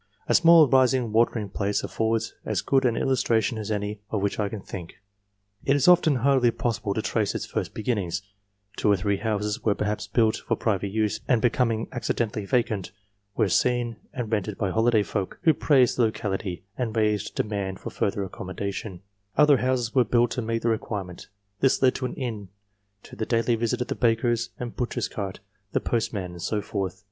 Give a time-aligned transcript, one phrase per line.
[0.27, 4.49] A small rising watering place affords as good an illustration as any of which I
[4.49, 4.93] can think.
[5.63, 8.23] It is often hardly possible to trace its first beginnings:
[8.77, 12.91] two or three houses were perhaps built for private use, and becoming accidentally vacant,
[13.37, 17.79] were seen and rented by holiday folk, who praised the locality, and raised a demand
[17.79, 19.03] for further accommodation;
[19.37, 21.27] GENERAL CONSIDERATIONS 351 other houses were built to meet the requirement;
[21.59, 22.49] this led to an inn,
[23.03, 25.41] to the daily visit of the baker's and butcher's cart,
[25.73, 26.99] the postman, and so forth.